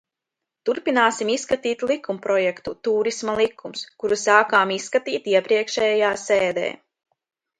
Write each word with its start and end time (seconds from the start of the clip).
"Turpināsim 0.67 1.31
izskatīt 1.33 1.83
likumprojektu 1.91 2.73
"Tūrisma 2.87 3.35
likums", 3.41 3.85
kuru 4.03 4.17
sākām 4.23 4.73
izskatīt 4.79 5.31
iepriekšējā 5.35 6.09
sēdē." 6.25 6.67